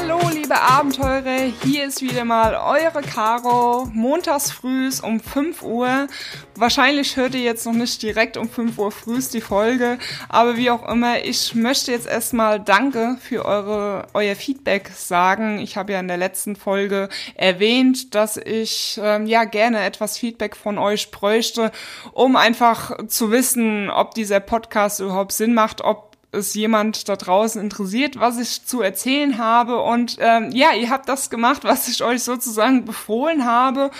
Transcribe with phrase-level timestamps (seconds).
[0.00, 6.06] Hallo liebe Abenteurer, hier ist wieder mal eure Caro, montags frühs um 5 Uhr.
[6.54, 9.98] Wahrscheinlich hört ihr jetzt noch nicht direkt um 5 Uhr frühs die Folge,
[10.28, 15.58] aber wie auch immer, ich möchte jetzt erstmal Danke für eure, euer Feedback sagen.
[15.58, 20.54] Ich habe ja in der letzten Folge erwähnt, dass ich ähm, ja gerne etwas Feedback
[20.54, 21.72] von euch bräuchte,
[22.12, 27.60] um einfach zu wissen, ob dieser Podcast überhaupt Sinn macht, ob es jemand da draußen
[27.60, 29.80] interessiert, was ich zu erzählen habe.
[29.82, 33.90] Und ähm, ja, ihr habt das gemacht, was ich euch sozusagen befohlen habe.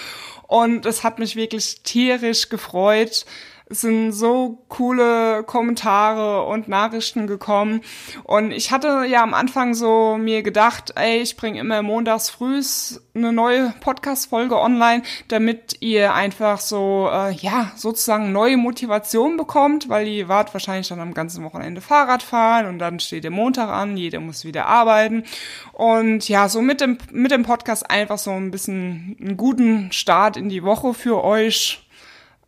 [0.46, 3.26] Und es hat mich wirklich tierisch gefreut,
[3.70, 7.82] es sind so coole Kommentare und Nachrichten gekommen.
[8.24, 13.02] Und ich hatte ja am Anfang so mir gedacht, ey, ich bringe immer montags frühs
[13.14, 20.06] eine neue Podcast-Folge online, damit ihr einfach so, äh, ja, sozusagen neue Motivation bekommt, weil
[20.06, 23.96] ihr wart wahrscheinlich dann am ganzen Wochenende Fahrrad fahren und dann steht der Montag an,
[23.96, 25.24] jeder muss wieder arbeiten.
[25.72, 30.36] Und ja, so mit dem, mit dem Podcast einfach so ein bisschen einen guten Start
[30.36, 31.87] in die Woche für euch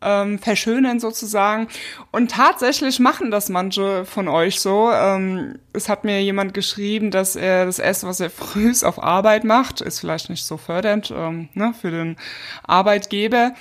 [0.02, 1.68] ähm, verschönern sozusagen.
[2.10, 4.90] Und tatsächlich machen das manche von euch so.
[4.90, 9.44] Ähm, es hat mir jemand geschrieben, dass er das Erste, was er früh auf Arbeit
[9.44, 12.16] macht, ist vielleicht nicht so fördernd ähm, ne, für den
[12.62, 13.52] Arbeitgeber,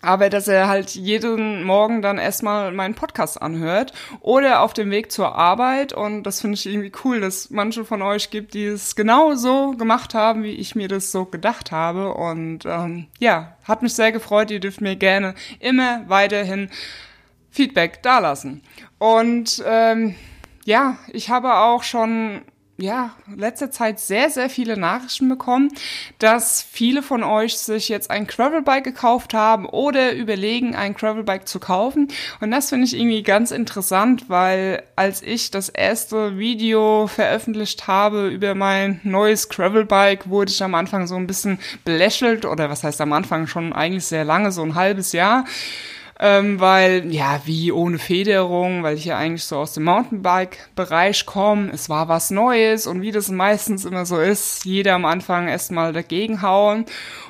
[0.00, 5.10] aber dass er halt jeden Morgen dann erstmal meinen Podcast anhört oder auf dem Weg
[5.10, 5.92] zur Arbeit.
[5.92, 9.72] Und das finde ich irgendwie cool, dass manche von euch gibt, die es genau so
[9.72, 12.14] gemacht haben, wie ich mir das so gedacht habe.
[12.14, 16.70] Und ähm, ja, hat mich sehr gefreut, ihr dürft mir gerne immer weiterhin
[17.50, 18.62] Feedback dalassen.
[18.98, 20.14] Und ähm,
[20.64, 22.42] ja, ich habe auch schon
[22.80, 25.70] ja, letzter Zeit sehr, sehr viele Nachrichten bekommen,
[26.18, 31.58] dass viele von euch sich jetzt ein Gravelbike gekauft haben oder überlegen, ein Gravelbike zu
[31.58, 32.06] kaufen.
[32.40, 38.28] Und das finde ich irgendwie ganz interessant, weil als ich das erste Video veröffentlicht habe
[38.28, 43.00] über mein neues Gravelbike, wurde ich am Anfang so ein bisschen belächelt oder was heißt
[43.00, 45.44] am Anfang schon eigentlich sehr lange, so ein halbes Jahr
[46.20, 51.70] ähm, weil, ja, wie ohne Federung, weil ich ja eigentlich so aus dem Mountainbike-Bereich komme.
[51.72, 55.92] Es war was Neues und wie das meistens immer so ist, jeder am Anfang erstmal
[55.92, 56.86] dagegen hauen.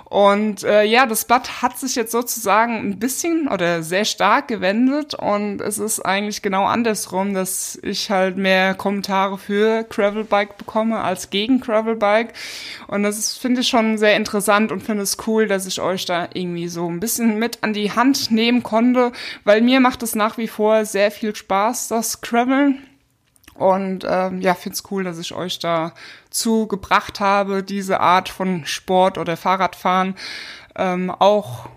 [0.09, 5.13] Und äh, ja, das Blatt hat sich jetzt sozusagen ein bisschen oder sehr stark gewendet
[5.13, 11.29] und es ist eigentlich genau andersrum, dass ich halt mehr Kommentare für Gravelbike bekomme als
[11.29, 12.33] gegen Gravelbike.
[12.87, 16.29] Und das finde ich schon sehr interessant und finde es cool, dass ich euch da
[16.33, 19.13] irgendwie so ein bisschen mit an die Hand nehmen konnte,
[19.45, 22.83] weil mir macht es nach wie vor sehr viel Spaß, das Graveln.
[23.59, 29.19] Und ähm, ja, find's cool, dass ich euch dazu gebracht habe, diese Art von Sport
[29.19, 30.15] oder Fahrradfahren
[30.77, 31.69] ähm, auch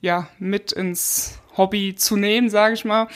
[0.00, 3.08] ja mit ins Hobby zu nehmen, sage ich mal.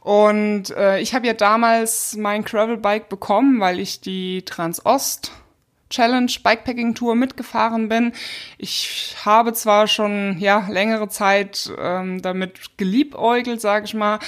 [0.00, 5.32] Und äh, ich habe ja damals mein Gravelbike bekommen, weil ich die Transost
[5.92, 8.12] Challenge Bikepacking Tour mitgefahren bin.
[8.58, 14.18] Ich habe zwar schon ja längere Zeit ähm, damit geliebäugelt, sage ich mal,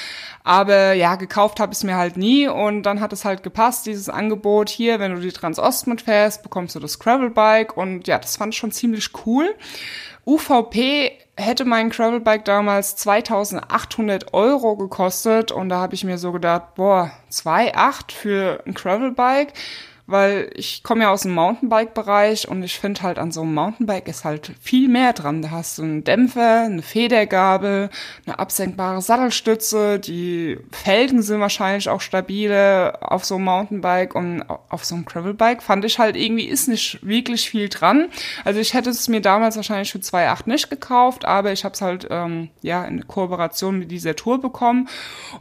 [0.45, 3.87] aber ja gekauft habe ich es mir halt nie und dann hat es halt gepasst
[3.87, 8.37] dieses Angebot hier, wenn du die Transost mitfährst, bekommst du das Gravelbike und ja, das
[8.37, 9.55] fand ich schon ziemlich cool.
[10.27, 16.75] UVP hätte mein Gravelbike damals 2800 Euro gekostet und da habe ich mir so gedacht,
[16.77, 19.53] boah, 2,8 für ein Gravelbike
[20.07, 24.09] weil ich komme ja aus dem Mountainbike-Bereich und ich finde halt an so einem Mountainbike
[24.09, 25.41] ist halt viel mehr dran.
[25.41, 27.89] Da hast du einen Dämpfer, eine Federgabel,
[28.27, 34.85] eine absenkbare Sattelstütze, die Felgen sind wahrscheinlich auch stabile auf so einem Mountainbike und auf
[34.85, 38.09] so einem Gravelbike fand ich halt irgendwie ist nicht wirklich viel dran.
[38.45, 41.81] Also ich hätte es mir damals wahrscheinlich für 2,8 nicht gekauft, aber ich habe es
[41.81, 44.89] halt ähm, ja in Kooperation mit dieser Tour bekommen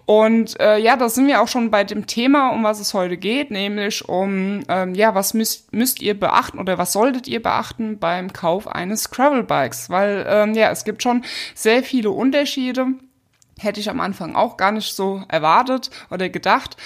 [0.06, 3.18] und äh, ja, da sind wir auch schon bei dem Thema, um was es heute
[3.18, 8.00] geht, nämlich um ähm, ja, was müsst, müsst ihr beachten oder was solltet ihr beachten
[8.00, 9.90] beim Kauf eines Gravelbikes?
[9.90, 11.24] Weil ähm, ja, es gibt schon
[11.56, 12.88] sehr viele Unterschiede.
[13.60, 16.78] Hätte ich am Anfang auch gar nicht so erwartet oder gedacht.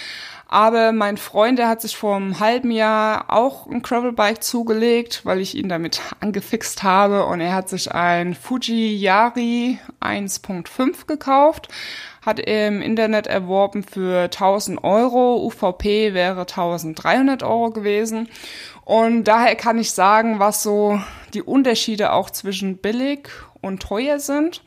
[0.50, 5.42] Aber mein Freund, der hat sich vor einem halben Jahr auch ein Gravelbike zugelegt, weil
[5.42, 7.26] ich ihn damit angefixt habe.
[7.26, 11.70] Und er hat sich ein Fuji Yari 1.5 gekauft
[12.28, 15.38] hat im Internet erworben für 1000 Euro.
[15.46, 18.28] UVP wäre 1300 Euro gewesen.
[18.84, 21.02] Und daher kann ich sagen, was so
[21.34, 23.30] die Unterschiede auch zwischen billig
[23.62, 24.62] und teuer sind.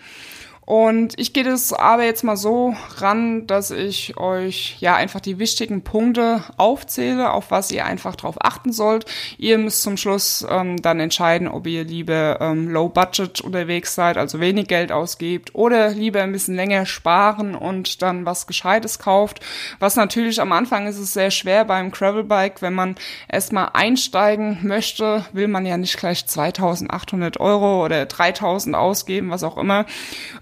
[0.71, 5.41] Und ich gehe das aber jetzt mal so ran, dass ich euch ja einfach die
[5.41, 9.05] wichtigen Punkte aufzähle, auf was ihr einfach drauf achten sollt.
[9.37, 14.17] Ihr müsst zum Schluss ähm, dann entscheiden, ob ihr lieber ähm, low budget unterwegs seid,
[14.17, 19.41] also wenig Geld ausgebt, oder lieber ein bisschen länger sparen und dann was Gescheites kauft.
[19.81, 22.95] Was natürlich am Anfang ist es sehr schwer beim Gravelbike, wenn man
[23.29, 29.57] erstmal einsteigen möchte, will man ja nicht gleich 2800 Euro oder 3000 ausgeben, was auch
[29.57, 29.85] immer.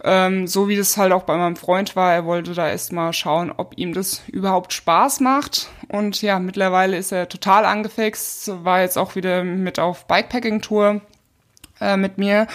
[0.05, 2.13] Ähm, so wie das halt auch bei meinem Freund war.
[2.13, 5.69] Er wollte da erstmal schauen, ob ihm das überhaupt Spaß macht.
[5.89, 11.01] Und ja, mittlerweile ist er total angefixt, war jetzt auch wieder mit auf Bikepacking-Tour
[11.81, 12.47] äh, mit mir.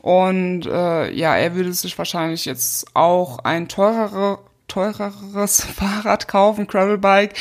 [0.00, 7.34] Und äh, ja, er würde sich wahrscheinlich jetzt auch ein teurere, teureres Fahrrad kaufen, Gravelbike,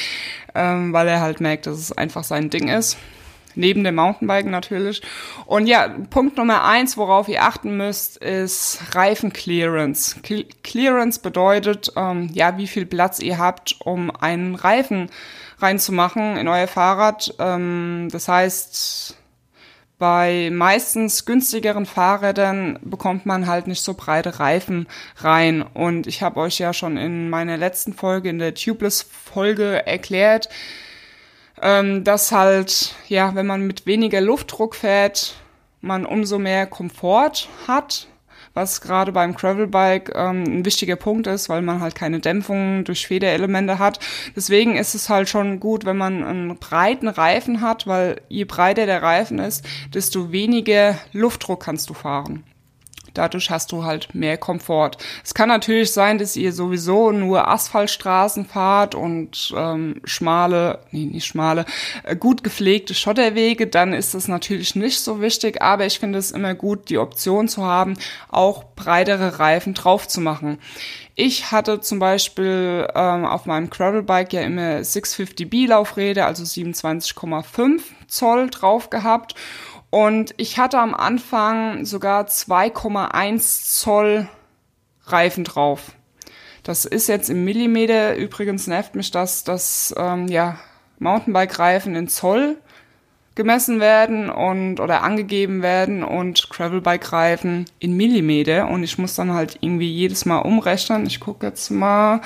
[0.55, 2.97] ähm, weil er halt merkt, dass es einfach sein Ding ist.
[3.55, 5.01] Neben dem Mountainbiken natürlich.
[5.45, 10.17] Und ja, Punkt Nummer eins, worauf ihr achten müsst, ist Reifenclearance.
[10.63, 15.09] Clearance bedeutet, ähm, ja, wie viel Platz ihr habt, um einen Reifen
[15.59, 17.33] reinzumachen in euer Fahrrad.
[17.39, 19.17] Ähm, das heißt,
[20.01, 24.87] bei meistens günstigeren Fahrrädern bekommt man halt nicht so breite Reifen
[25.17, 25.61] rein.
[25.61, 30.49] Und ich habe euch ja schon in meiner letzten Folge, in der Tubeless-Folge erklärt,
[31.61, 35.35] ähm, dass halt, ja, wenn man mit weniger Luftdruck fährt,
[35.81, 38.07] man umso mehr Komfort hat,
[38.53, 43.07] was gerade beim Gravelbike ähm, ein wichtiger Punkt ist, weil man halt keine Dämpfung durch
[43.07, 43.99] Federelemente hat.
[44.35, 48.85] Deswegen ist es halt schon gut, wenn man einen breiten Reifen hat, weil je breiter
[48.85, 52.43] der Reifen ist, desto weniger Luftdruck kannst du fahren.
[53.13, 54.91] Dadurch hast du halt mehr Komfort.
[55.23, 61.25] Es kann natürlich sein, dass ihr sowieso nur Asphaltstraßen fahrt und ähm, schmale, nee, nicht
[61.25, 61.65] schmale,
[62.03, 63.67] äh, gut gepflegte Schotterwege.
[63.67, 67.47] Dann ist das natürlich nicht so wichtig, aber ich finde es immer gut, die Option
[67.47, 67.95] zu haben,
[68.29, 70.57] auch breitere Reifen drauf zu machen.
[71.15, 78.49] Ich hatte zum Beispiel ähm, auf meinem Gravelbike ja immer 650B Laufräder, also 27,5 Zoll
[78.49, 79.35] drauf gehabt
[79.91, 84.27] und ich hatte am Anfang sogar 2,1 Zoll
[85.05, 85.91] Reifen drauf.
[86.63, 88.15] Das ist jetzt im Millimeter.
[88.15, 90.59] Übrigens nervt mich das, dass ähm, ja,
[90.99, 92.57] Mountainbike-Reifen in Zoll
[93.35, 98.69] gemessen werden und oder angegeben werden und Gravelbike-Reifen in Millimeter.
[98.69, 101.05] Und ich muss dann halt irgendwie jedes Mal umrechnen.
[101.05, 102.21] Ich gucke jetzt mal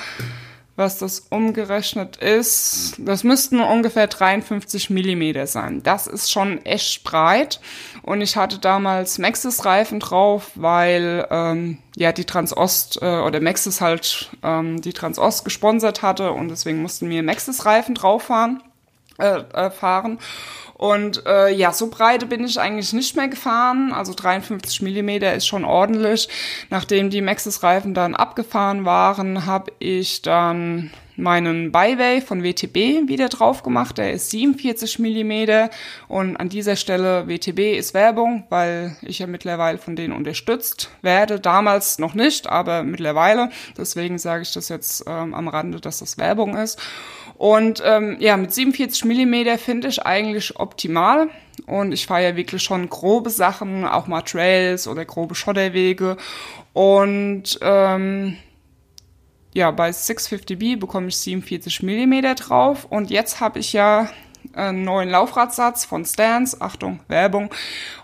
[0.76, 2.96] was das umgerechnet ist.
[2.98, 5.82] Das müssten ungefähr 53 Millimeter sein.
[5.82, 7.60] Das ist schon echt breit.
[8.02, 14.30] Und ich hatte damals Maxis-Reifen drauf, weil ähm, ja die Transost äh, oder Maxis halt
[14.42, 18.62] ähm, die Transost gesponsert hatte und deswegen mussten wir Maxis-Reifen drauf fahren.
[19.18, 20.18] Äh, äh, fahren.
[20.76, 23.92] Und äh, ja, so breite bin ich eigentlich nicht mehr gefahren.
[23.94, 26.28] Also 53 Millimeter ist schon ordentlich.
[26.68, 33.62] Nachdem die Maxis-Reifen dann abgefahren waren, habe ich dann meinen Byway von WTB wieder drauf
[33.62, 33.98] gemacht.
[33.98, 35.70] Der ist 47 Millimeter
[36.08, 41.40] und an dieser Stelle WTB ist Werbung, weil ich ja mittlerweile von denen unterstützt werde.
[41.40, 43.50] Damals noch nicht, aber mittlerweile.
[43.76, 46.80] Deswegen sage ich das jetzt ähm, am Rande, dass das Werbung ist.
[47.38, 51.28] Und ähm, ja, mit 47 Millimeter finde ich eigentlich optimal.
[51.66, 56.16] Und ich fahre ja wirklich schon grobe Sachen, auch mal Trails oder grobe Schotterwege.
[56.72, 58.36] Und ähm,
[59.56, 62.84] ja, bei 650B bekomme ich 47 Millimeter drauf.
[62.84, 64.10] Und jetzt habe ich ja
[64.52, 67.50] einen neuen Laufradsatz von Stans, Achtung, Werbung,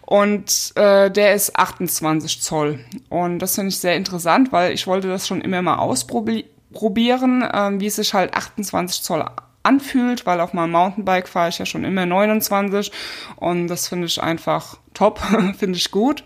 [0.07, 2.81] und äh, der ist 28 Zoll.
[3.11, 7.47] Und das finde ich sehr interessant, weil ich wollte das schon immer mal ausprobieren probieren,
[7.53, 9.23] ähm, wie es sich halt 28 Zoll
[9.63, 12.91] anfühlt, weil auf meinem Mountainbike fahre ich ja schon immer 29
[13.37, 15.19] und das finde ich einfach top,
[15.59, 16.25] finde ich gut.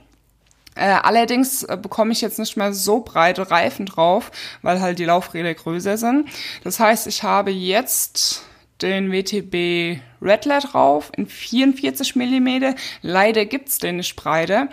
[0.77, 4.31] Äh, allerdings äh, bekomme ich jetzt nicht mehr so breite Reifen drauf,
[4.63, 6.29] weil halt die Laufräder größer sind.
[6.63, 8.43] Das heißt, ich habe jetzt
[8.83, 12.75] den WTB Redler drauf in 44 Millimeter.
[13.01, 14.69] Leider gibt's den nicht breiter.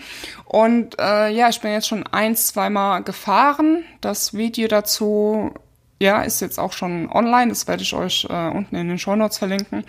[0.46, 3.86] Und äh, ja, ich bin jetzt schon ein, zweimal gefahren.
[4.02, 5.54] Das Video dazu
[6.02, 7.50] ja, ist jetzt auch schon online.
[7.50, 9.86] Das werde ich euch äh, unten in den Show Notes verlinken.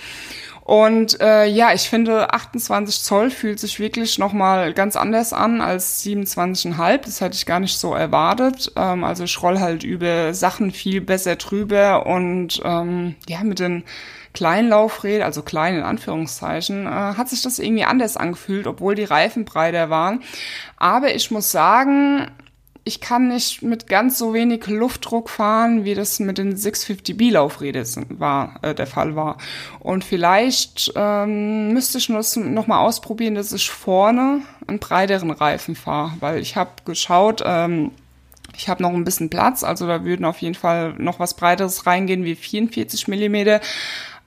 [0.65, 6.03] Und äh, ja, ich finde 28 Zoll fühlt sich wirklich nochmal ganz anders an als
[6.03, 7.03] 27,5.
[7.05, 8.73] Das hätte ich gar nicht so erwartet.
[8.75, 13.85] Ähm, also ich roll halt über Sachen viel besser drüber und ähm, ja, mit den
[14.33, 19.05] kleinen Laufrädern, also klein in Anführungszeichen, äh, hat sich das irgendwie anders angefühlt, obwohl die
[19.05, 20.23] Reifen breiter waren.
[20.79, 22.31] Aber ich muss sagen,
[22.85, 28.07] ich kann nicht mit ganz so wenig Luftdruck fahren, wie das mit den 650B Laufrädern
[28.11, 29.39] war, äh, der Fall war.
[29.81, 36.13] Und vielleicht ähm, müsste ich noch mal ausprobieren, dass ich vorne einen breiteren Reifen fahre,
[36.21, 37.93] weil ich habe geschaut, ähm,
[38.57, 41.87] Ich habe noch ein bisschen Platz, also da würden auf jeden Fall noch was Breiteres
[41.87, 43.61] reingehen wie 44 Millimeter.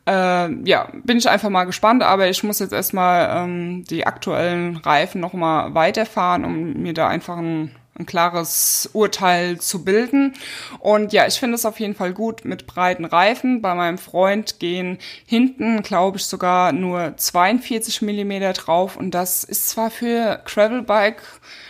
[0.07, 4.77] Äh, ja, bin ich einfach mal gespannt, aber ich muss jetzt erstmal ähm, die aktuellen
[4.77, 10.33] Reifen noch mal weiterfahren, um mir da einfach ein ein klares Urteil zu bilden.
[10.79, 13.61] Und ja, ich finde es auf jeden Fall gut mit breiten Reifen.
[13.61, 18.97] Bei meinem Freund gehen hinten, glaube ich, sogar nur 42 Millimeter drauf.
[18.97, 21.21] Und das ist zwar für Gravelbike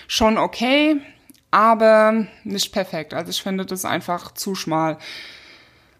[0.07, 0.98] schon okay,
[1.51, 3.13] aber nicht perfekt.
[3.13, 4.98] Also ich finde das einfach zu schmal.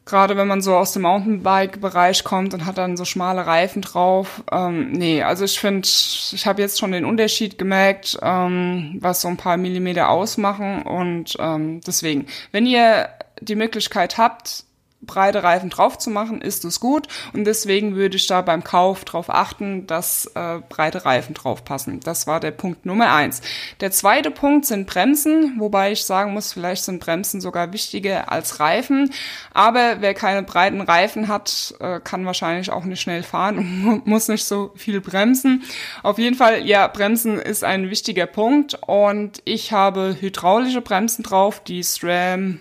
[0.08, 4.42] Gerade wenn man so aus dem Mountainbike-Bereich kommt und hat dann so schmale Reifen drauf.
[4.50, 9.28] Ähm, nee, also ich finde, ich habe jetzt schon den Unterschied gemerkt, ähm, was so
[9.28, 10.84] ein paar Millimeter ausmachen.
[10.84, 13.10] Und ähm, deswegen, wenn ihr
[13.42, 14.64] die Möglichkeit habt,
[15.01, 17.08] breite Reifen drauf zu machen, ist es gut.
[17.34, 22.00] Und deswegen würde ich da beim Kauf darauf achten, dass äh, breite Reifen drauf passen.
[22.00, 23.42] Das war der Punkt Nummer eins.
[23.80, 28.60] Der zweite Punkt sind Bremsen, wobei ich sagen muss, vielleicht sind Bremsen sogar wichtiger als
[28.60, 29.13] Reifen.
[29.54, 34.27] Aber wer keine breiten Reifen hat, äh, kann wahrscheinlich auch nicht schnell fahren und muss
[34.27, 35.63] nicht so viel bremsen.
[36.01, 38.80] Auf jeden Fall, ja, Bremsen ist ein wichtiger Punkt.
[38.88, 42.60] Und ich habe hydraulische Bremsen drauf, die SRAM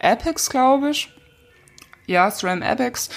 [0.00, 1.10] Apex, glaube ich
[2.08, 3.10] ja, SRAM Apex.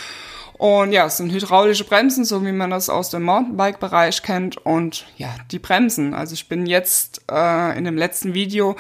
[0.62, 4.64] Und ja, es sind hydraulische Bremsen, so wie man das aus dem Mountainbike-Bereich kennt.
[4.64, 6.14] Und ja, die Bremsen.
[6.14, 8.76] Also ich bin jetzt äh, in dem letzten Video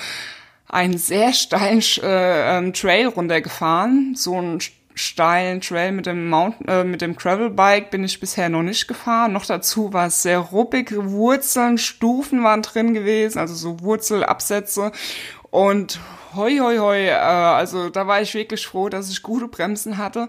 [0.67, 4.13] einen sehr steilen äh, ähm, Trail runtergefahren.
[4.15, 4.59] So einen
[4.93, 9.33] steilen Trail mit dem Mountain, äh, mit dem Gravelbike bin ich bisher noch nicht gefahren.
[9.33, 14.91] Noch dazu war es sehr ruppig, Wurzeln, Stufen waren drin gewesen, also so Wurzelabsätze.
[15.51, 15.99] Und
[16.35, 17.07] hoi, hoi, hoi.
[17.07, 20.27] Äh, also da war ich wirklich froh, dass ich gute Bremsen hatte.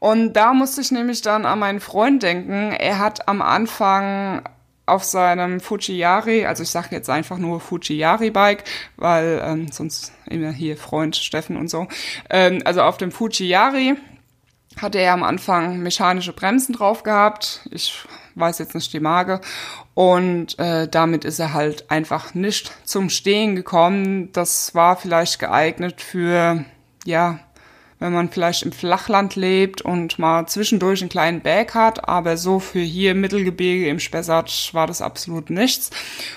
[0.00, 2.72] Und da musste ich nämlich dann an meinen Freund denken.
[2.72, 4.42] Er hat am Anfang
[4.84, 8.64] auf seinem Fujiyari, also ich sage jetzt einfach nur Fujiyari-Bike,
[8.96, 11.86] weil ähm, sonst immer hier Freund Steffen und so.
[12.28, 13.94] Ähm, also auf dem Fujiyari
[14.80, 17.68] hatte er am Anfang mechanische Bremsen drauf gehabt.
[17.70, 19.40] Ich weiß jetzt nicht die Marke.
[19.94, 24.32] Und äh, damit ist er halt einfach nicht zum Stehen gekommen.
[24.32, 26.64] Das war vielleicht geeignet für,
[27.04, 27.40] ja,
[28.02, 32.58] wenn man vielleicht im Flachland lebt und mal zwischendurch einen kleinen Berg hat, aber so
[32.58, 35.90] für hier Mittelgebirge im Spessart war das absolut nichts.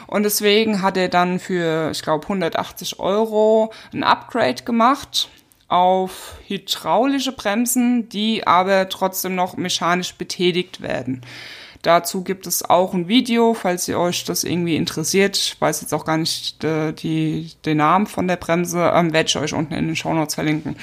[0.05, 5.29] Und deswegen hat er dann für, ich glaube, 180 Euro ein Upgrade gemacht
[5.67, 11.21] auf hydraulische Bremsen, die aber trotzdem noch mechanisch betätigt werden.
[11.85, 15.37] Dazu gibt es auch ein Video, falls ihr euch das irgendwie interessiert.
[15.37, 19.27] Ich weiß jetzt auch gar nicht äh, die, den Namen von der Bremse, ähm, werde
[19.27, 20.77] ich euch unten in den Show Notes verlinken.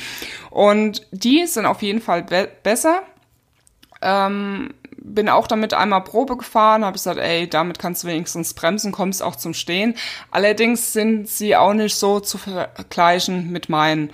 [0.50, 3.02] Und die sind auf jeden Fall be besser.
[4.00, 8.92] Ähm, bin auch damit einmal Probe gefahren, habe gesagt, ey, damit kannst du wenigstens bremsen,
[8.92, 9.96] kommst auch zum Stehen.
[10.30, 14.12] Allerdings sind sie auch nicht so zu vergleichen mit meinen.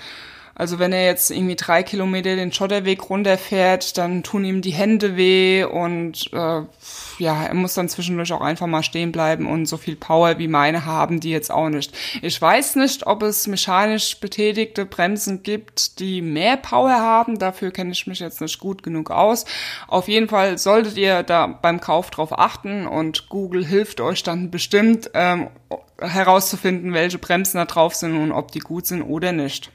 [0.58, 5.16] Also wenn er jetzt irgendwie drei Kilometer den Schotterweg runterfährt, dann tun ihm die Hände
[5.16, 6.62] weh und äh,
[7.18, 10.48] ja, er muss dann zwischendurch auch einfach mal stehen bleiben und so viel Power wie
[10.48, 11.96] meine haben die jetzt auch nicht.
[12.22, 17.38] Ich weiß nicht, ob es mechanisch betätigte Bremsen gibt, die mehr Power haben.
[17.38, 19.44] Dafür kenne ich mich jetzt nicht gut genug aus.
[19.86, 24.50] Auf jeden Fall solltet ihr da beim Kauf drauf achten und Google hilft euch dann
[24.50, 25.50] bestimmt ähm,
[26.00, 29.70] herauszufinden, welche Bremsen da drauf sind und ob die gut sind oder nicht.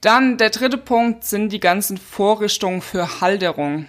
[0.00, 3.86] Dann der dritte Punkt sind die ganzen Vorrichtungen für Halterung.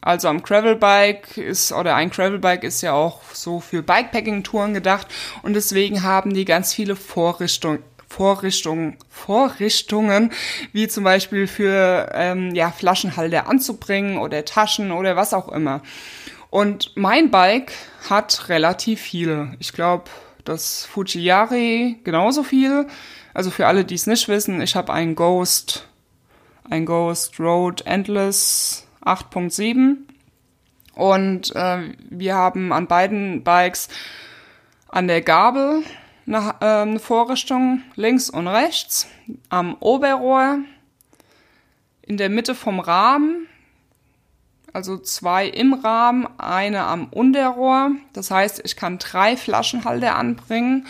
[0.00, 5.08] Also am Gravelbike ist, oder ein Gravelbike ist ja auch so für Bikepacking-Touren gedacht
[5.42, 7.82] und deswegen haben die ganz viele Vorrichtungen.
[8.08, 10.32] Vorrichtungen, Vorrichtungen,
[10.72, 15.82] wie zum Beispiel für ähm, ja, Flaschenhalter anzubringen oder Taschen oder was auch immer.
[16.48, 17.72] Und mein Bike
[18.08, 19.54] hat relativ viele.
[19.58, 20.04] Ich glaube,
[20.44, 22.86] das Fujiyari genauso viel.
[23.36, 25.86] Also für alle, die es nicht wissen, ich habe ein Ghost,
[26.70, 29.96] ein Ghost Road Endless 8.7
[30.94, 33.90] und äh, wir haben an beiden Bikes
[34.88, 35.82] an der Gabel
[36.26, 39.06] eine, äh, eine Vorrichtung links und rechts,
[39.50, 40.60] am Oberrohr,
[42.00, 43.48] in der Mitte vom Rahmen,
[44.72, 47.90] also zwei im Rahmen, eine am Unterrohr.
[48.14, 50.86] Das heißt, ich kann drei Flaschenhalter anbringen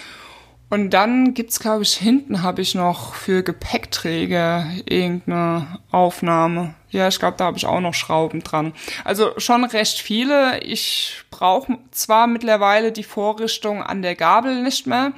[0.69, 6.75] und dann gibt's, glaube ich, hinten habe ich noch für Gepäckträger irgendeine Aufnahme.
[6.91, 8.73] Ja, ich glaube, da habe ich auch noch Schrauben dran.
[9.05, 10.61] Also schon recht viele.
[10.61, 15.13] Ich brauche zwar mittlerweile die Vorrichtung an der Gabel nicht mehr,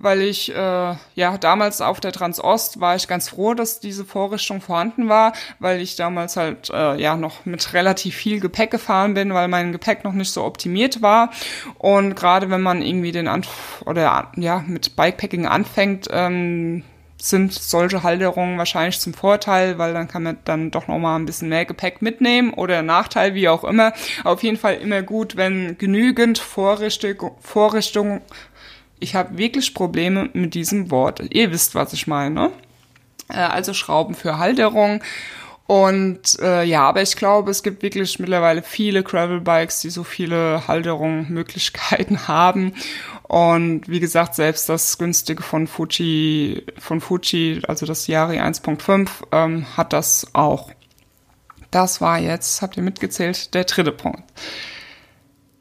[0.00, 4.60] weil ich äh, ja damals auf der Transost war ich ganz froh, dass diese Vorrichtung
[4.60, 9.32] vorhanden war, weil ich damals halt äh, ja noch mit relativ viel Gepäck gefahren bin,
[9.34, 11.30] weil mein Gepäck noch nicht so optimiert war
[11.78, 16.82] und gerade wenn man irgendwie den Anf oder ja mit Bikepacking anfängt, ähm,
[17.20, 21.26] sind solche Halterungen wahrscheinlich zum Vorteil, weil dann kann man dann doch noch mal ein
[21.26, 23.92] bisschen mehr Gepäck mitnehmen oder Nachteil, wie auch immer.
[24.24, 28.22] Auf jeden Fall immer gut, wenn genügend Vorrichtung, Vorrichtung
[29.00, 31.22] ich habe wirklich Probleme mit diesem Wort.
[31.30, 32.52] Ihr wisst, was ich meine.
[33.28, 35.02] Äh, also Schrauben für Halterung.
[35.66, 40.66] Und äh, ja, aber ich glaube, es gibt wirklich mittlerweile viele Gravel-Bikes, die so viele
[40.66, 42.74] Halterungsmöglichkeiten haben.
[43.22, 49.64] Und wie gesagt, selbst das günstige von Fuji, von Fuji, also das Yari 1.5, ähm,
[49.76, 50.72] hat das auch.
[51.70, 54.24] Das war jetzt, habt ihr mitgezählt, der dritte Punkt.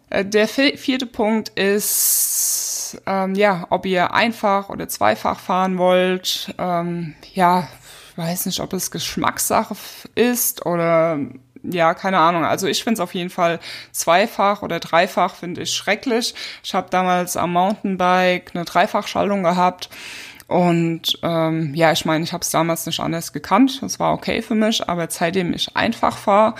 [0.10, 2.69] Äh, der vierte Punkt ist,
[3.05, 6.53] ähm, ja, ob ihr einfach oder zweifach fahren wollt.
[6.58, 7.67] Ähm, ja,
[8.15, 9.75] weiß nicht, ob es Geschmackssache
[10.15, 11.19] ist oder
[11.63, 12.46] ja, keine Ahnung.
[12.46, 13.60] Also ich finde es auf jeden Fall
[13.91, 16.34] zweifach oder dreifach finde ich schrecklich.
[16.63, 19.89] Ich habe damals am Mountainbike eine Dreifachschaltung gehabt.
[20.48, 23.79] Und ähm, ja, ich meine, ich habe es damals nicht anders gekannt.
[23.81, 26.55] Das war okay für mich, aber seitdem ich einfach fahre,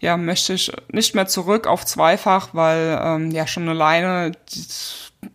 [0.00, 4.64] ja, möchte ich nicht mehr zurück auf zweifach, weil ähm, ja schon alleine, die,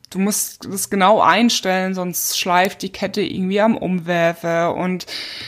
[0.09, 4.75] du musst das genau einstellen, sonst schleift die Kette irgendwie am Umwerfer.
[4.75, 5.05] Und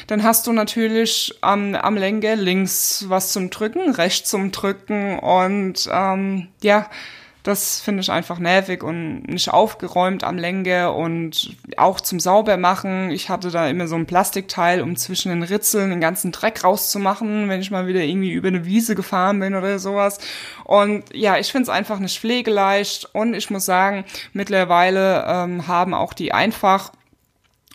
[0.07, 5.19] dann hast du natürlich am, am Lenker links was zum Drücken, rechts zum Drücken.
[5.19, 6.89] Und ähm, ja,
[7.45, 13.11] das finde ich einfach nervig und nicht aufgeräumt am Lenker und auch zum Saubermachen.
[13.11, 17.47] Ich hatte da immer so ein Plastikteil, um zwischen den Ritzeln den ganzen Dreck rauszumachen,
[17.47, 20.17] wenn ich mal wieder irgendwie über eine Wiese gefahren bin oder sowas.
[20.63, 25.93] Und ja, ich finde es einfach nicht pflegeleicht und ich muss sagen, mittlerweile ähm, haben
[25.93, 26.93] auch die einfach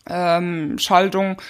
[0.09, 1.41] ähm, Schaltung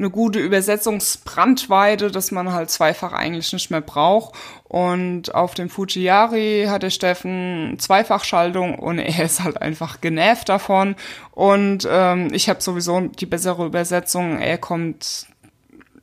[0.00, 4.34] eine gute Übersetzungsbrandweite, dass man halt zweifach eigentlich nicht mehr braucht.
[4.64, 10.96] Und auf dem Fujiyari hat der Steffen Zweifachschaltung und er ist halt einfach genervt davon.
[11.32, 14.38] Und ähm, ich habe sowieso die bessere Übersetzung.
[14.38, 15.26] Er kommt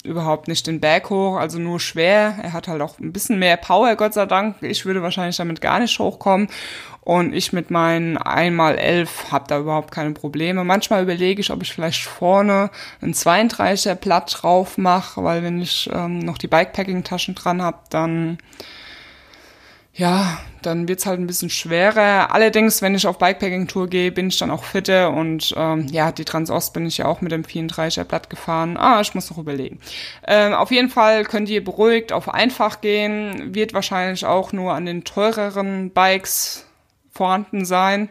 [0.07, 2.35] überhaupt nicht den Berg hoch, also nur schwer.
[2.41, 4.55] Er hat halt auch ein bisschen mehr Power, Gott sei Dank.
[4.61, 6.47] Ich würde wahrscheinlich damit gar nicht hochkommen.
[7.01, 10.65] Und ich mit meinen 1x11 habe da überhaupt keine Probleme.
[10.65, 12.69] Manchmal überlege ich, ob ich vielleicht vorne
[13.01, 18.39] ein 32er Blatt drauf mache, weil wenn ich ähm, noch die Bikepacking-Taschen dran habe, dann
[19.97, 22.31] ja, dann wird's halt ein bisschen schwerer.
[22.31, 26.23] Allerdings, wenn ich auf Bikepacking-Tour gehe, bin ich dann auch fitter und ähm, ja, die
[26.23, 28.77] Transost bin ich ja auch mit dem 34er Blatt gefahren.
[28.77, 29.79] Ah, ich muss noch überlegen.
[30.27, 34.85] Ähm, auf jeden Fall könnt ihr beruhigt auf einfach gehen, wird wahrscheinlich auch nur an
[34.85, 36.65] den teureren Bikes
[37.11, 38.09] vorhanden sein.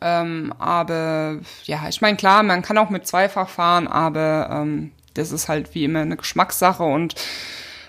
[0.00, 5.32] Ähm, aber ja, ich meine, klar, man kann auch mit Zweifach fahren, aber ähm, das
[5.32, 7.16] ist halt wie immer eine Geschmackssache und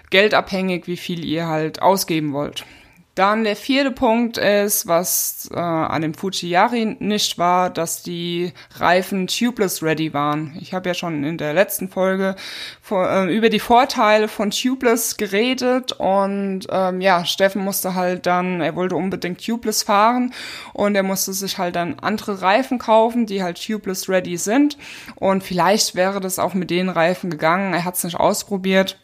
[0.09, 2.65] geldabhängig, wie viel ihr halt ausgeben wollt.
[3.15, 9.27] Dann der vierte Punkt ist, was äh, an dem Fujiyari nicht war, dass die Reifen
[9.27, 10.57] tubeless ready waren.
[10.59, 12.35] Ich habe ja schon in der letzten Folge
[12.81, 18.61] vor, äh, über die Vorteile von tubeless geredet und ähm, ja, Steffen musste halt dann,
[18.61, 20.33] er wollte unbedingt tubeless fahren
[20.73, 24.75] und er musste sich halt dann andere Reifen kaufen, die halt tubeless ready sind
[25.17, 27.75] und vielleicht wäre das auch mit den Reifen gegangen.
[27.75, 28.97] Er hat es nicht ausprobiert.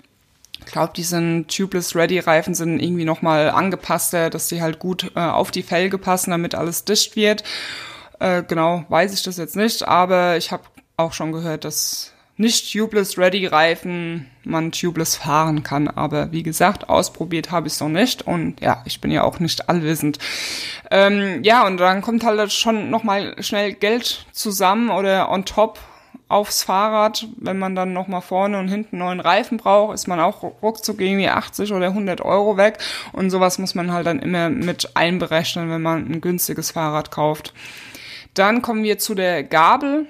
[0.65, 5.11] Ich glaube, die sind Tubeless Ready Reifen sind irgendwie nochmal angepasster, dass die halt gut
[5.15, 7.43] äh, auf die Felge passen, damit alles dicht wird.
[8.19, 10.63] Äh, genau, weiß ich das jetzt nicht, aber ich habe
[10.97, 15.89] auch schon gehört, dass nicht Tubeless Ready Reifen man Tubeless fahren kann.
[15.89, 19.39] Aber wie gesagt, ausprobiert habe ich es noch nicht und ja, ich bin ja auch
[19.39, 20.19] nicht allwissend.
[20.89, 25.79] Ähm, ja, und dann kommt halt schon nochmal schnell Geld zusammen oder on top
[26.29, 27.27] aufs Fahrrad.
[27.37, 31.27] Wenn man dann nochmal vorne und hinten neuen Reifen braucht, ist man auch ruckzuck irgendwie
[31.27, 32.77] 80 oder 100 Euro weg.
[33.11, 37.53] Und sowas muss man halt dann immer mit einberechnen, wenn man ein günstiges Fahrrad kauft.
[38.35, 40.05] Dann kommen wir zu der Gabel.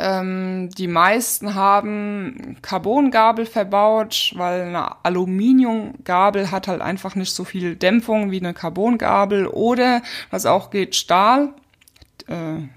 [0.00, 7.74] Ähm, die meisten haben Carbongabel verbaut, weil eine Aluminiumgabel hat halt einfach nicht so viel
[7.74, 11.52] Dämpfung wie eine Carbongabel oder was auch geht, Stahl.
[12.28, 12.68] Äh,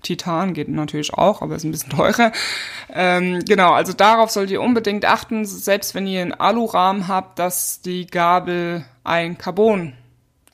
[0.00, 2.32] Titan geht natürlich auch, aber ist ein bisschen teurer.
[2.92, 7.80] Ähm, genau, also darauf sollt ihr unbedingt achten, selbst wenn ihr einen Alurahmen habt, dass
[7.80, 9.94] die Gabel ein Carbon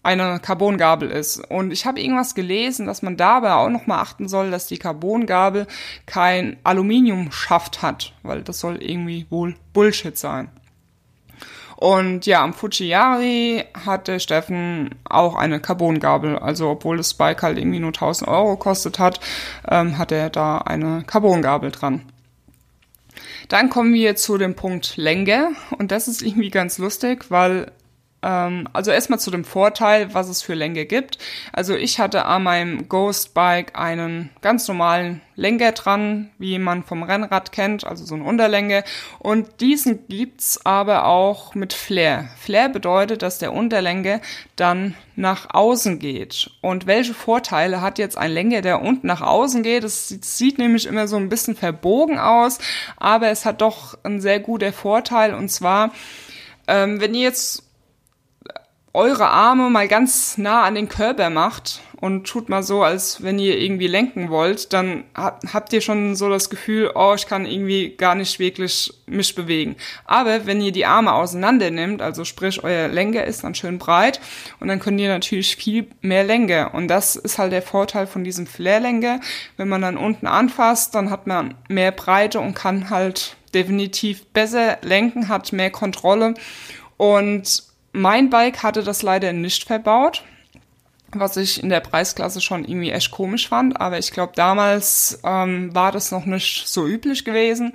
[0.07, 1.39] eine Carbongabel ist.
[1.51, 5.67] Und ich habe irgendwas gelesen, dass man dabei auch nochmal achten soll, dass die Carbongabel
[6.07, 10.49] kein Aluminiumschaft hat, weil das soll irgendwie wohl Bullshit sein.
[11.77, 16.39] Und ja, am Fujiyari hatte Steffen auch eine Carbongabel.
[16.39, 19.21] Also obwohl das Bike halt irgendwie nur 1000 Euro kostet hat,
[19.69, 22.03] ähm, hat er da eine Carbongabel dran.
[23.49, 25.51] Dann kommen wir zu dem Punkt Länge.
[25.79, 27.71] Und das ist irgendwie ganz lustig, weil
[28.23, 31.19] also erstmal zu dem Vorteil, was es für Lenker gibt.
[31.53, 37.05] Also ich hatte an meinem Ghost Bike einen ganz normalen Lenker dran, wie man vom
[37.05, 38.83] Rennrad kennt, also so eine Unterlänge.
[39.21, 42.29] Und diesen gibt's aber auch mit Flair.
[42.39, 44.21] Flair bedeutet, dass der Unterlänge
[44.57, 46.51] dann nach außen geht.
[46.63, 49.85] Und welche Vorteile hat jetzt ein Lenker, der unten nach außen geht?
[49.85, 52.59] Es sieht nämlich immer so ein bisschen verbogen aus,
[52.97, 55.35] aber es hat doch einen sehr guter Vorteil.
[55.35, 55.93] Und zwar,
[56.67, 57.66] ähm, wenn ihr jetzt
[58.97, 63.39] eure Arme mal ganz nah an den Körper macht und tut mal so, als wenn
[63.39, 67.95] ihr irgendwie lenken wollt, dann habt ihr schon so das Gefühl, oh, ich kann irgendwie
[67.95, 69.77] gar nicht wirklich mich bewegen.
[70.07, 74.19] Aber wenn ihr die Arme auseinander nimmt, also sprich, euer Lenker ist dann schön breit
[74.61, 76.71] und dann könnt ihr natürlich viel mehr Länge.
[76.71, 79.21] Und das ist halt der Vorteil von diesem Flair-Lenker.
[79.59, 84.79] Wenn man dann unten anfasst, dann hat man mehr Breite und kann halt definitiv besser
[84.81, 86.33] lenken, hat mehr Kontrolle
[86.97, 90.23] und mein Bike hatte das leider nicht verbaut,
[91.13, 93.81] was ich in der Preisklasse schon irgendwie echt komisch fand.
[93.81, 97.73] Aber ich glaube, damals ähm, war das noch nicht so üblich gewesen.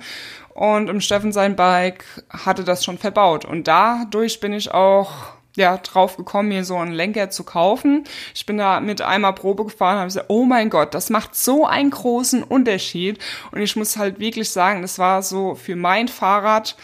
[0.54, 3.44] Und im Steffen sein Bike hatte das schon verbaut.
[3.44, 5.10] Und dadurch bin ich auch
[5.56, 8.04] ja, drauf gekommen, mir so einen Lenker zu kaufen.
[8.34, 11.66] Ich bin da mit einmal Probe gefahren, habe gesagt, oh mein Gott, das macht so
[11.66, 13.18] einen großen Unterschied.
[13.50, 16.76] Und ich muss halt wirklich sagen, das war so für mein Fahrrad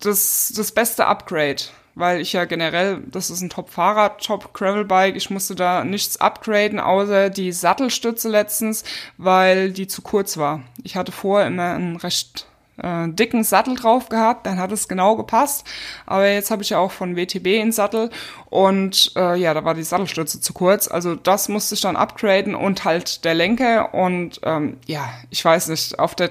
[0.00, 1.62] das, das beste Upgrade,
[1.94, 7.30] weil ich ja generell, das ist ein Top-Fahrrad, Top-Gravel-Bike, ich musste da nichts upgraden, außer
[7.30, 8.84] die Sattelstütze letztens,
[9.16, 10.62] weil die zu kurz war.
[10.82, 15.16] Ich hatte vorher immer einen recht äh, dicken Sattel drauf gehabt, dann hat es genau
[15.16, 15.64] gepasst.
[16.06, 18.10] Aber jetzt habe ich ja auch von WTB einen Sattel
[18.46, 20.88] und äh, ja, da war die Sattelstütze zu kurz.
[20.88, 25.68] Also das musste ich dann upgraden und halt der Lenker und ähm, ja, ich weiß
[25.68, 26.30] nicht, auf der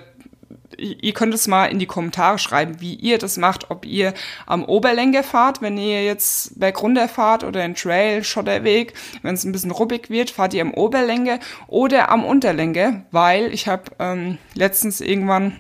[0.78, 4.14] ihr könnt es mal in die Kommentare schreiben, wie ihr das macht, ob ihr
[4.46, 9.52] am Oberlenker fahrt, wenn ihr jetzt bergunter fahrt oder ein Trail, Schotterweg, wenn es ein
[9.52, 15.02] bisschen ruppig wird, fahrt ihr am Oberlenker oder am Unterlenker, weil ich habe ähm, letztens
[15.02, 15.60] irgendwann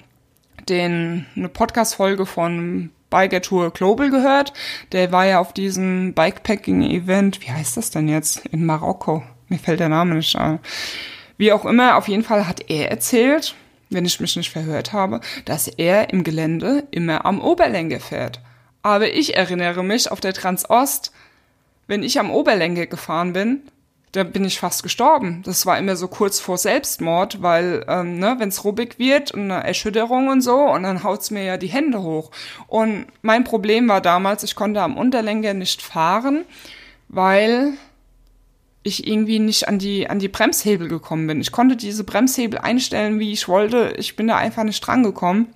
[0.69, 4.53] den eine Podcast-Folge von Biker Tour Global gehört.
[4.91, 9.23] Der war ja auf diesem Bikepacking-Event, wie heißt das denn jetzt, in Marokko.
[9.49, 10.59] Mir fällt der Name nicht ein.
[11.37, 13.55] Wie auch immer, auf jeden Fall hat er erzählt,
[13.93, 18.39] wenn ich mich nicht verhört habe, dass er im Gelände immer am Oberlenker fährt.
[18.81, 21.11] Aber ich erinnere mich auf der Transost,
[21.87, 23.61] wenn ich am Oberlenker gefahren bin,
[24.13, 25.41] da bin ich fast gestorben.
[25.43, 29.51] Das war immer so kurz vor Selbstmord, weil, ähm, ne, wenn es ruppig wird und
[29.51, 32.29] eine Erschütterung und so, und dann haut's mir ja die Hände hoch.
[32.67, 36.45] Und mein Problem war damals, ich konnte am Unterlenker nicht fahren,
[37.07, 37.73] weil
[38.83, 41.41] ich irgendwie nicht an die, an die Bremshebel gekommen bin.
[41.41, 43.95] Ich konnte diese Bremshebel einstellen, wie ich wollte.
[43.97, 45.47] Ich bin da einfach nicht dran gekommen.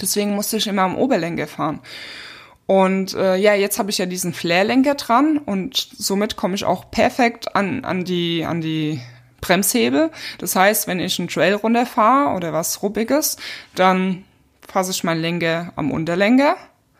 [0.00, 1.80] Deswegen musste ich immer am Oberlenker fahren.
[2.66, 6.90] Und äh, ja, jetzt habe ich ja diesen Flairlenker dran und somit komme ich auch
[6.90, 9.00] perfekt an, an, die, an die
[9.42, 10.10] Bremshebel.
[10.38, 13.36] Das heißt, wenn ich einen Trail runterfahre oder was Ruppiges,
[13.74, 14.24] dann
[14.66, 16.56] fasse ich meinen Lenker am Unterlenker,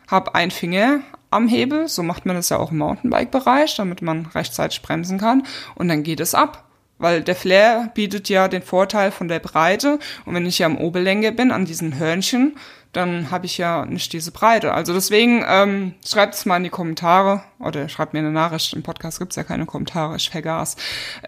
[0.07, 1.87] habe einen Finger am Hebel.
[1.87, 5.43] So macht man das ja auch im Mountainbike-Bereich, damit man rechtzeitig bremsen kann.
[5.75, 6.63] Und dann geht es ab.
[6.97, 9.99] Weil der Flair bietet ja den Vorteil von der Breite.
[10.25, 12.55] Und wenn ich ja am Oberlänge bin, an diesen Hörnchen,
[12.95, 14.73] dann habe ich ja nicht diese Breite.
[14.73, 18.73] Also deswegen ähm, schreibt es mal in die Kommentare oder schreibt mir eine Nachricht.
[18.73, 20.77] Im Podcast gibt's ja keine Kommentare, ich vergaß.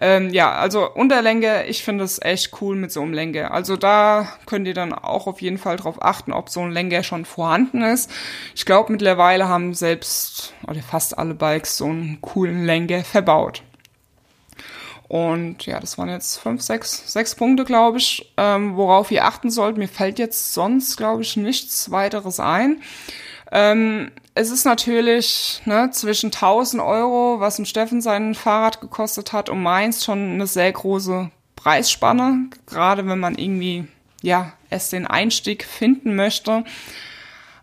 [0.00, 3.52] Ähm, ja, also Unterlänge, ich finde es echt cool mit so einem Lenker.
[3.52, 7.02] Also da könnt ihr dann auch auf jeden Fall drauf achten, ob so ein Lenker
[7.02, 8.10] schon vorhanden ist.
[8.54, 13.62] Ich glaube, mittlerweile haben selbst oder fast alle Bikes so einen coolen Lenker verbaut.
[15.08, 19.50] Und ja, das waren jetzt fünf, sechs, sechs Punkte, glaube ich, ähm, worauf ihr achten
[19.50, 19.78] sollt.
[19.78, 22.82] Mir fällt jetzt sonst, glaube ich, nichts weiteres ein.
[23.50, 29.48] Ähm, es ist natürlich ne, zwischen 1000 Euro, was im Steffen sein Fahrrad gekostet hat,
[29.48, 33.88] und meins schon eine sehr große Preisspanne, gerade wenn man irgendwie
[34.22, 36.64] ja erst den Einstieg finden möchte.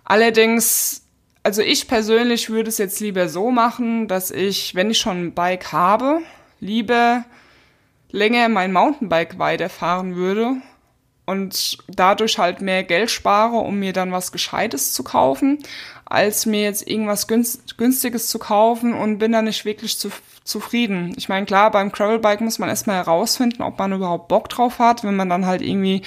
[0.03, 1.05] Allerdings
[1.45, 5.33] also ich persönlich würde es jetzt lieber so machen, dass ich, wenn ich schon ein
[5.35, 6.21] Bike habe,
[6.59, 7.25] lieber
[8.11, 10.57] länger mein Mountainbike weiterfahren würde
[11.25, 15.59] und dadurch halt mehr Geld spare, um mir dann was Gescheites zu kaufen,
[16.05, 20.11] als mir jetzt irgendwas Günstiges zu kaufen und bin dann nicht wirklich zu,
[20.43, 21.13] zufrieden.
[21.17, 25.03] Ich meine, klar, beim Gravelbike muss man erstmal herausfinden, ob man überhaupt Bock drauf hat,
[25.03, 26.03] wenn man dann halt irgendwie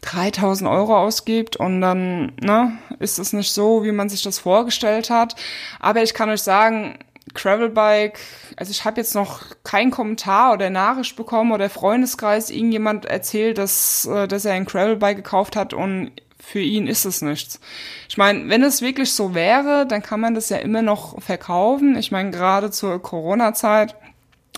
[0.00, 5.10] 3000 Euro ausgibt und dann ne, ist es nicht so, wie man sich das vorgestellt
[5.10, 5.34] hat.
[5.80, 6.98] Aber ich kann euch sagen,
[7.38, 8.18] Gravelbike,
[8.56, 14.06] also ich habe jetzt noch keinen Kommentar oder Nachricht bekommen oder Freundeskreis irgendjemand erzählt, dass,
[14.06, 17.60] äh, dass er ein Gravelbike gekauft hat und für ihn ist es nichts.
[18.08, 21.96] Ich meine, wenn es wirklich so wäre, dann kann man das ja immer noch verkaufen.
[21.96, 23.94] Ich meine, gerade zur Corona-Zeit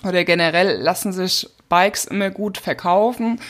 [0.04, 3.40] oder generell lassen sich Bikes immer gut verkaufen.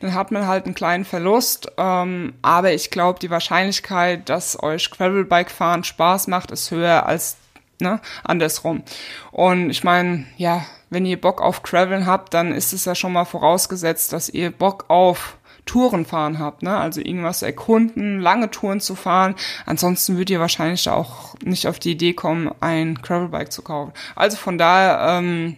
[0.00, 1.72] Dann hat man halt einen kleinen Verlust.
[1.76, 7.36] Ähm, aber ich glaube, die Wahrscheinlichkeit, dass euch Gravelbike fahren Spaß macht, ist höher als
[7.80, 8.82] ne, andersrum.
[9.30, 13.12] Und ich meine, ja, wenn ihr Bock auf Graveln habt, dann ist es ja schon
[13.12, 16.76] mal vorausgesetzt, dass ihr Bock auf Touren fahren habt, ne?
[16.76, 19.34] Also irgendwas erkunden, lange Touren zu fahren.
[19.66, 23.92] Ansonsten würdet ihr wahrscheinlich auch nicht auf die Idee kommen, ein Gravelbike zu kaufen.
[24.16, 25.56] Also von daher, ähm,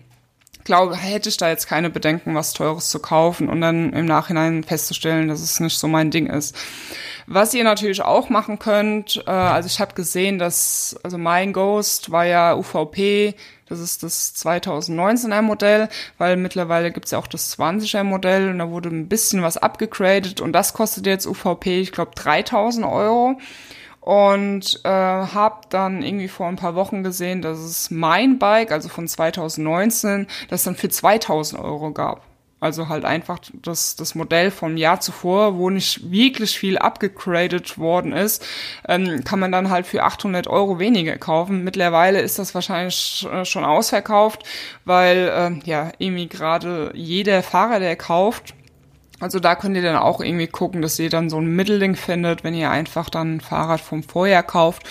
[0.71, 4.63] glaube, hätte ich da jetzt keine Bedenken, was Teures zu kaufen und dann im Nachhinein
[4.63, 6.57] festzustellen, dass es nicht so mein Ding ist.
[7.27, 12.13] Was ihr natürlich auch machen könnt, äh, also ich habe gesehen, dass, also mein Ghost
[12.13, 13.35] war ja UVP,
[13.67, 18.71] das ist das 2019er Modell, weil mittlerweile gibt's ja auch das 20er Modell und da
[18.71, 23.41] wurde ein bisschen was abgegradet und das kostet jetzt UVP, ich glaube, 3000 Euro
[24.01, 28.89] und äh, habe dann irgendwie vor ein paar Wochen gesehen, dass es mein Bike, also
[28.89, 32.23] von 2019, das dann für 2000 Euro gab.
[32.61, 38.13] Also halt einfach das, das Modell vom Jahr zuvor, wo nicht wirklich viel abgegradet worden
[38.13, 38.45] ist,
[38.87, 41.65] ähm, kann man dann halt für 800 Euro weniger kaufen.
[41.65, 44.45] Mittlerweile ist das wahrscheinlich schon ausverkauft,
[44.85, 48.53] weil äh, ja irgendwie gerade jeder Fahrer, der kauft,
[49.21, 52.43] also da könnt ihr dann auch irgendwie gucken, dass ihr dann so ein Mittelding findet,
[52.43, 54.83] wenn ihr einfach dann ein Fahrrad vom Vorjahr kauft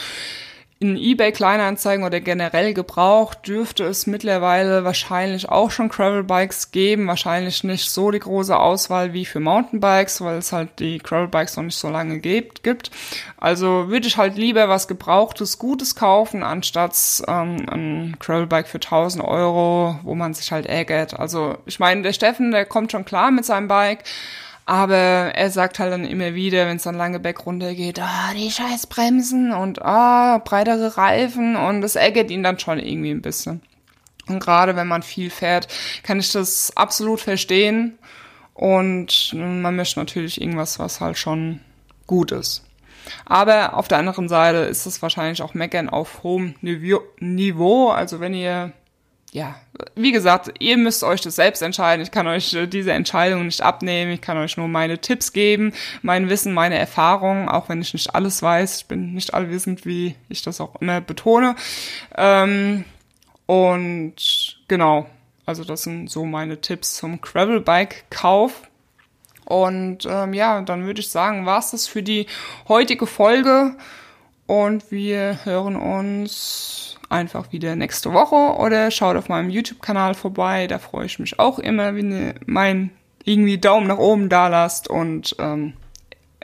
[0.82, 7.08] in eBay Kleinanzeigen oder generell gebraucht dürfte es mittlerweile wahrscheinlich auch schon Gravelbikes geben.
[7.08, 11.66] Wahrscheinlich nicht so die große Auswahl wie für Mountainbikes, weil es halt die Gravelbikes noch
[11.66, 12.92] nicht so lange gibt.
[13.38, 16.96] Also würde ich halt lieber was Gebrauchtes, Gutes kaufen, anstatt
[17.28, 21.20] ähm, ein Gravelbike für 1000 Euro, wo man sich halt ärgert.
[21.20, 24.06] Also ich meine, der Steffen, der kommt schon klar mit seinem Bike,
[24.70, 24.96] aber
[25.34, 28.52] er sagt halt dann immer wieder, wenn es dann lange Berg runter geht, ah, die
[28.52, 33.64] scheiß Bremsen und ah, breitere Reifen und das ärgert ihn dann schon irgendwie ein bisschen.
[34.28, 35.68] Und gerade wenn man viel fährt,
[36.04, 37.98] kann ich das absolut verstehen.
[38.54, 41.62] Und man möchte natürlich irgendwas, was halt schon
[42.06, 42.64] gut ist.
[43.26, 47.90] Aber auf der anderen Seite ist es wahrscheinlich auch Meckern auf hohem Niveau.
[47.90, 48.74] Also wenn ihr
[49.32, 49.56] ja,
[49.96, 52.02] wie gesagt, ihr müsst euch das selbst entscheiden.
[52.02, 54.12] Ich kann euch äh, diese Entscheidung nicht abnehmen.
[54.12, 58.16] Ich kann euch nur meine Tipps geben, mein Wissen, meine Erfahrungen, auch wenn ich nicht
[58.16, 58.78] alles weiß.
[58.78, 61.56] Ich bin nicht allwissend, wie ich das auch immer betone.
[62.18, 62.86] Ähm,
[63.46, 64.16] und
[64.68, 65.08] genau,
[65.46, 68.64] also das sind so meine Tipps zum Gravelbike-Kauf.
[69.46, 72.26] Und ähm, ja, dann würde ich sagen, war's das für die
[72.68, 73.76] heutige Folge.
[74.48, 80.68] Und wir hören uns einfach wieder nächste Woche oder schaut auf meinem YouTube-Kanal vorbei.
[80.68, 82.92] Da freue ich mich auch immer, wenn ihr mein
[83.26, 85.74] irgendwie Daumen nach oben da lasst und ähm,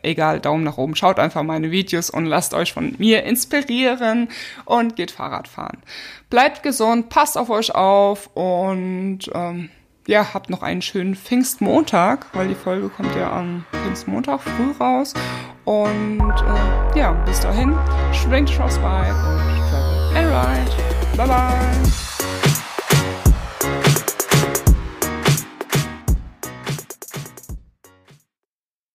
[0.01, 0.95] egal, Daumen nach oben.
[0.95, 4.29] Schaut einfach meine Videos und lasst euch von mir inspirieren
[4.65, 5.81] und geht Fahrrad fahren.
[6.29, 9.69] Bleibt gesund, passt auf euch auf und ähm,
[10.07, 15.13] ja, habt noch einen schönen Pfingstmontag, weil die Folge kommt ja am Pfingstmontag früh raus.
[15.63, 17.75] Und äh, ja, bis dahin,
[18.13, 19.64] schwingt Crossbike und
[20.15, 21.17] travel and ride.
[21.17, 22.14] Bye bye.